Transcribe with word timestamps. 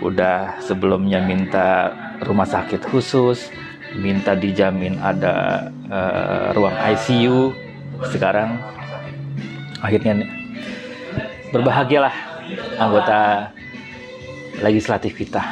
udah 0.00 0.60
sebelumnya 0.64 1.20
minta 1.20 1.92
rumah 2.24 2.48
sakit 2.48 2.88
khusus 2.88 3.52
minta 3.96 4.32
dijamin 4.32 4.96
ada 5.00 5.68
uh, 5.90 6.56
ruang 6.56 6.74
ICU 6.74 7.52
sekarang 8.08 8.56
akhirnya 9.84 10.24
berbahagialah 11.50 12.14
anggota 12.78 13.50
legislatif 14.62 15.16
kita. 15.16 15.42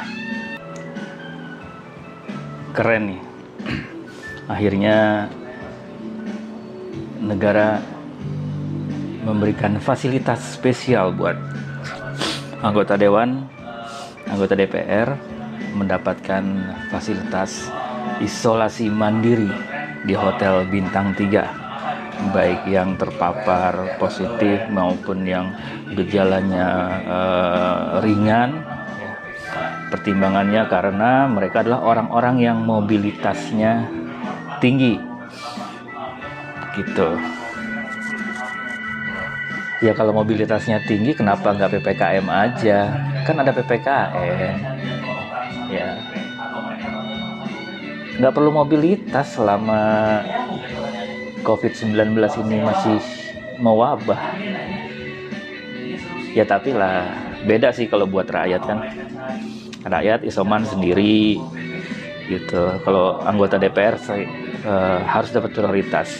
Keren 2.71 3.15
nih. 3.15 3.21
Akhirnya 4.49 5.29
negara 7.21 7.83
memberikan 9.21 9.77
fasilitas 9.77 10.57
spesial 10.57 11.13
buat 11.13 11.37
anggota 12.65 12.97
dewan, 12.97 13.45
anggota 14.29 14.53
DPR 14.53 15.09
mendapatkan 15.75 16.43
fasilitas 16.89 17.69
isolasi 18.23 18.87
mandiri 18.89 19.49
di 20.05 20.15
hotel 20.15 20.65
bintang 20.69 21.11
3 21.17 21.69
baik 22.35 22.67
yang 22.67 22.99
terpapar 22.99 23.95
positif 23.95 24.67
maupun 24.67 25.23
yang 25.23 25.55
gejalanya 25.95 26.67
uh, 27.07 28.03
ringan. 28.03 28.59
Pertimbangannya 29.89 30.69
karena 30.69 31.25
mereka 31.25 31.65
adalah 31.65 31.81
orang-orang 31.81 32.37
yang 32.43 32.57
mobilitasnya 32.61 33.89
tinggi. 34.61 34.99
Gitu 36.77 37.39
ya 39.79 39.95
kalau 39.95 40.11
mobilitasnya 40.11 40.83
tinggi 40.83 41.15
kenapa 41.15 41.55
nggak 41.55 41.79
ppkm 41.79 42.27
aja? 42.27 42.79
Kan 43.23 43.39
ada 43.39 43.51
ppkm 43.55 44.55
ya. 45.71 45.89
Nggak 48.19 48.33
perlu 48.35 48.51
mobilitas 48.51 49.39
selama 49.39 49.81
covid-19 51.47 51.95
ini 52.43 52.57
masih 52.59 52.99
mewabah. 53.63 54.19
Ya 56.35 56.43
tapi 56.43 56.75
lah 56.75 57.07
beda 57.47 57.71
sih 57.71 57.87
kalau 57.87 58.03
buat 58.03 58.27
rakyat 58.27 58.61
kan. 58.67 58.79
Rakyat 59.87 60.27
isoman 60.27 60.67
sendiri 60.67 61.39
gitu. 62.27 62.61
Kalau 62.83 63.23
anggota 63.23 63.55
DPR 63.55 63.95
saya, 63.95 64.27
uh, 64.67 64.99
harus 65.07 65.31
dapat 65.31 65.55
prioritas 65.55 66.19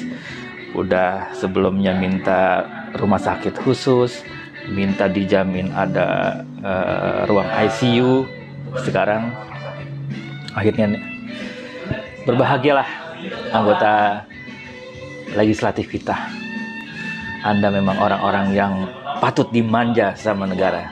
udah 0.73 1.33
sebelumnya 1.33 1.95
minta 1.97 2.65
rumah 2.97 3.21
sakit 3.21 3.57
khusus, 3.61 4.21
minta 4.69 5.09
dijamin 5.09 5.73
ada 5.73 6.41
uh, 6.61 7.25
ruang 7.25 7.47
ICU. 7.47 8.25
Sekarang 8.85 9.33
akhirnya 10.53 10.93
berbahagialah 12.25 12.89
anggota 13.53 14.23
legislatif 15.33 15.89
kita. 15.89 16.15
Anda 17.39 17.71
memang 17.71 17.97
orang-orang 17.97 18.51
yang 18.51 18.73
patut 19.23 19.47
dimanja 19.49 20.13
sama 20.19 20.43
negara. 20.45 20.91